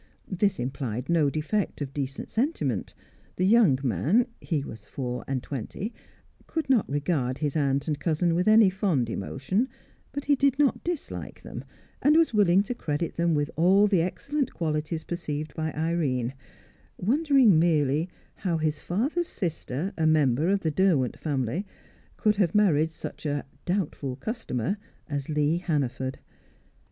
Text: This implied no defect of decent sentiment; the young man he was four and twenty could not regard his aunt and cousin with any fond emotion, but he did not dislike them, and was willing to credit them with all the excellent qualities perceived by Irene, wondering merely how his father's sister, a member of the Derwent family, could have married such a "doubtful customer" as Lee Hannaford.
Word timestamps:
This 0.31 0.57
implied 0.57 1.09
no 1.09 1.29
defect 1.29 1.79
of 1.79 1.93
decent 1.93 2.27
sentiment; 2.31 2.95
the 3.35 3.45
young 3.45 3.77
man 3.83 4.25
he 4.39 4.63
was 4.63 4.87
four 4.87 5.23
and 5.27 5.43
twenty 5.43 5.93
could 6.47 6.67
not 6.71 6.89
regard 6.89 7.37
his 7.37 7.55
aunt 7.55 7.87
and 7.87 7.99
cousin 7.99 8.33
with 8.33 8.47
any 8.47 8.71
fond 8.71 9.11
emotion, 9.11 9.69
but 10.11 10.25
he 10.25 10.35
did 10.35 10.57
not 10.57 10.83
dislike 10.83 11.43
them, 11.43 11.63
and 12.01 12.15
was 12.17 12.33
willing 12.33 12.63
to 12.63 12.73
credit 12.73 13.13
them 13.13 13.35
with 13.35 13.51
all 13.55 13.85
the 13.87 14.01
excellent 14.01 14.51
qualities 14.55 15.03
perceived 15.03 15.53
by 15.53 15.71
Irene, 15.73 16.33
wondering 16.97 17.59
merely 17.59 18.09
how 18.37 18.57
his 18.57 18.79
father's 18.79 19.27
sister, 19.27 19.93
a 19.99 20.07
member 20.07 20.47
of 20.47 20.61
the 20.61 20.71
Derwent 20.71 21.19
family, 21.19 21.63
could 22.17 22.37
have 22.37 22.55
married 22.55 22.89
such 22.89 23.23
a 23.27 23.45
"doubtful 23.65 24.15
customer" 24.15 24.77
as 25.07 25.29
Lee 25.29 25.59
Hannaford. 25.59 26.17